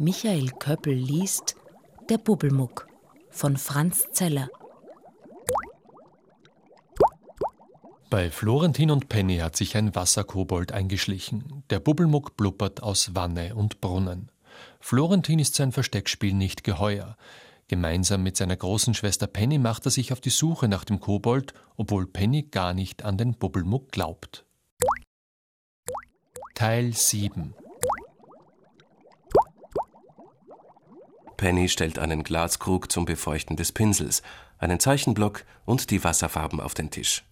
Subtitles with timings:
[0.00, 1.56] Michael Köppel liest
[2.08, 2.86] Der Bubbelmuck
[3.30, 4.48] von Franz Zeller.
[8.08, 11.64] Bei Florentin und Penny hat sich ein Wasserkobold eingeschlichen.
[11.70, 14.30] Der Bubbelmuck blubbert aus Wanne und Brunnen.
[14.78, 17.16] Florentin ist sein Versteckspiel nicht geheuer.
[17.66, 21.54] Gemeinsam mit seiner großen Schwester Penny macht er sich auf die Suche nach dem Kobold,
[21.76, 24.44] obwohl Penny gar nicht an den Bubbelmuck glaubt.
[26.54, 27.54] Teil 7
[31.38, 34.22] Penny stellt einen Glaskrug zum Befeuchten des Pinsels,
[34.58, 37.24] einen Zeichenblock und die Wasserfarben auf den Tisch.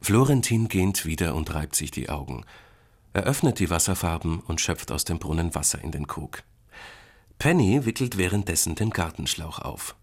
[0.00, 2.44] Florentin gähnt wieder und reibt sich die Augen.
[3.12, 6.44] Er öffnet die Wasserfarben und schöpft aus dem Brunnen Wasser in den Krug.
[7.40, 9.96] Penny wickelt währenddessen den Gartenschlauch auf.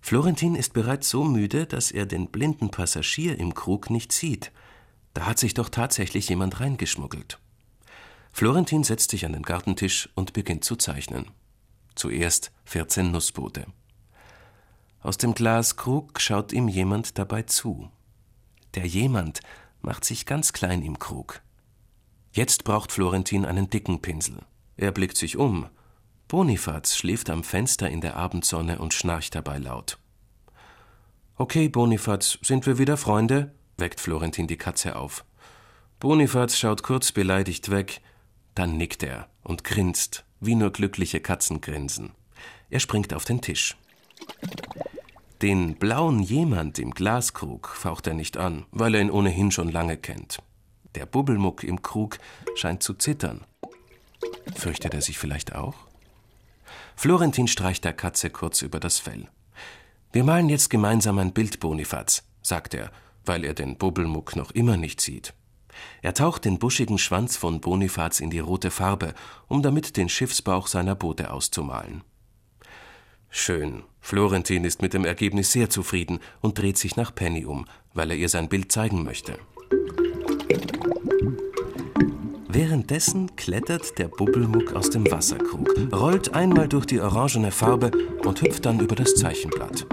[0.00, 4.52] Florentin ist bereits so müde, dass er den blinden Passagier im Krug nicht sieht.
[5.14, 7.40] Da hat sich doch tatsächlich jemand reingeschmuggelt.
[8.32, 11.26] Florentin setzt sich an den Gartentisch und beginnt zu zeichnen.
[12.00, 13.66] Zuerst 14 Nussboote.
[15.02, 17.90] Aus dem Glaskrug schaut ihm jemand dabei zu.
[18.74, 19.40] Der jemand
[19.82, 21.42] macht sich ganz klein im Krug.
[22.32, 24.38] Jetzt braucht Florentin einen dicken Pinsel.
[24.78, 25.68] Er blickt sich um.
[26.26, 29.98] Bonifaz schläft am Fenster in der Abendsonne und schnarcht dabei laut.
[31.36, 33.54] Okay, Bonifaz, sind wir wieder Freunde?
[33.76, 35.22] weckt Florentin die Katze auf.
[35.98, 38.00] Bonifaz schaut kurz beleidigt weg,
[38.54, 42.12] dann nickt er und grinst, wie nur glückliche Katzen grinsen.
[42.70, 43.76] Er springt auf den Tisch.
[45.42, 49.96] Den blauen Jemand im Glaskrug faucht er nicht an, weil er ihn ohnehin schon lange
[49.96, 50.42] kennt.
[50.94, 52.18] Der Bubbelmuck im Krug
[52.56, 53.44] scheint zu zittern.
[54.54, 55.74] Fürchtet er sich vielleicht auch?
[56.96, 59.28] Florentin streicht der Katze kurz über das Fell.
[60.12, 62.90] Wir malen jetzt gemeinsam ein Bild, Bonifaz, sagt er,
[63.24, 65.32] weil er den Bubbelmuck noch immer nicht sieht.
[66.02, 69.14] Er taucht den buschigen Schwanz von Bonifaz in die rote Farbe,
[69.48, 72.02] um damit den Schiffsbauch seiner Boote auszumalen.
[73.28, 73.84] Schön.
[74.00, 78.16] Florentin ist mit dem Ergebnis sehr zufrieden und dreht sich nach Penny um, weil er
[78.16, 79.38] ihr sein Bild zeigen möchte.
[82.48, 87.92] Währenddessen klettert der Bubbelmuck aus dem Wasserkrug, rollt einmal durch die orangene Farbe
[88.24, 89.86] und hüpft dann über das Zeichenblatt.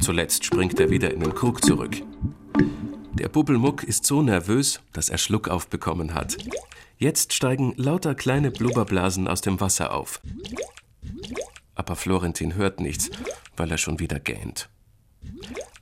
[0.00, 2.02] Zuletzt springt er wieder in den Krug zurück.
[3.20, 6.36] Der Bubbelmuck ist so nervös, dass er Schluck aufbekommen hat.
[6.98, 10.20] Jetzt steigen lauter kleine Blubberblasen aus dem Wasser auf
[11.80, 13.10] aber Florentin hört nichts,
[13.56, 14.68] weil er schon wieder gähnt.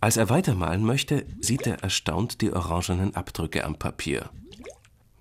[0.00, 4.30] Als er weitermalen möchte, sieht er erstaunt die orangenen Abdrücke am Papier.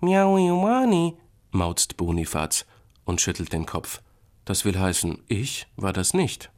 [0.02, 1.16] Miauiwani,
[1.50, 2.68] mauzt Bonifaz
[3.06, 4.02] und schüttelt den Kopf.
[4.46, 6.52] Das will heißen, ich war das nicht.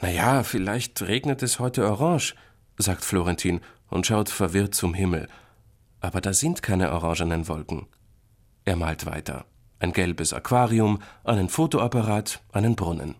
[0.00, 2.34] Na ja, vielleicht regnet es heute orange,
[2.76, 5.28] sagt Florentin und schaut verwirrt zum Himmel.
[6.00, 7.86] Aber da sind keine orangenen Wolken.
[8.64, 9.44] Er malt weiter.
[9.80, 13.14] Ein gelbes Aquarium, einen Fotoapparat, einen Brunnen.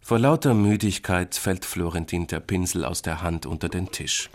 [0.00, 4.30] Vor lauter Müdigkeit fällt Florentin der Pinsel aus der Hand unter den Tisch.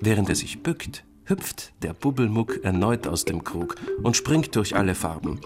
[0.00, 4.94] Während er sich bückt, hüpft der Bubbelmuck erneut aus dem Krug und springt durch alle
[4.94, 5.40] Farben.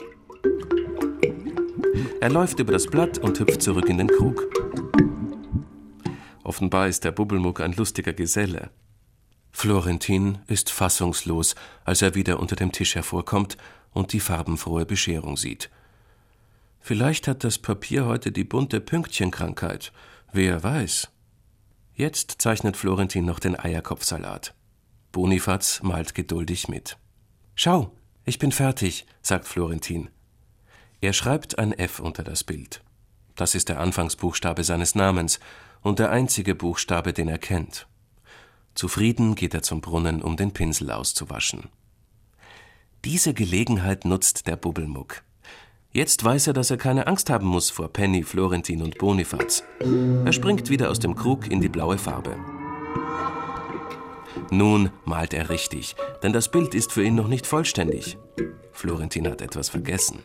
[2.21, 4.62] Er läuft über das Blatt und hüpft zurück in den Krug.
[6.53, 8.71] Offenbar ist der Bubbelmuck ein lustiger Geselle.
[9.53, 11.55] Florentin ist fassungslos,
[11.85, 13.57] als er wieder unter dem Tisch hervorkommt
[13.93, 15.71] und die farbenfrohe Bescherung sieht–
[16.85, 19.93] Vielleicht hat das Papier heute die bunte Pünktchenkrankheit.
[20.33, 21.09] Wer weiß.
[21.95, 24.53] Jetzt zeichnet Florentin noch den Eierkopfsalat.
[25.13, 26.99] Bonifaz malt geduldig mit.
[27.55, 30.11] Schau, ich bin fertig, sagt Florentin.
[31.01, 32.83] Er schreibt ein F unter das Bild.
[33.37, 35.39] Das ist der Anfangsbuchstabe seines Namens
[35.83, 37.87] und der einzige Buchstabe, den er kennt.
[38.75, 41.69] Zufrieden geht er zum Brunnen, um den Pinsel auszuwaschen.
[43.05, 45.23] Diese Gelegenheit nutzt der Bubbelmuck.
[45.91, 49.63] Jetzt weiß er, dass er keine Angst haben muss vor Penny, Florentin und Bonifaz.
[50.25, 52.37] Er springt wieder aus dem Krug in die blaue Farbe.
[54.51, 58.17] Nun malt er richtig, denn das Bild ist für ihn noch nicht vollständig.
[58.73, 60.21] Florentin hat etwas vergessen.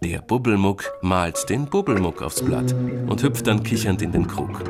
[0.00, 4.62] Der Bubbelmuck malt den Bubbelmuck aufs Blatt und hüpft dann kichernd in den Krug.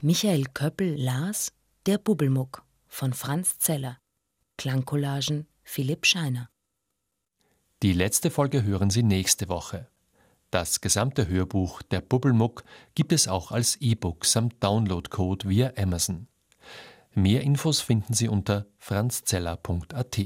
[0.00, 1.52] Michael Köppel las
[1.84, 3.98] Der Bubbelmuck von Franz Zeller.
[4.56, 6.48] Klangcollagen Philipp Scheiner.
[7.82, 9.88] Die letzte Folge hören Sie nächste Woche.
[10.50, 12.64] Das gesamte Hörbuch Der Bubbelmuck
[12.94, 16.28] gibt es auch als E-Book samt Downloadcode via Amazon.
[17.14, 20.18] Mehr Infos finden Sie unter franzzeller.at.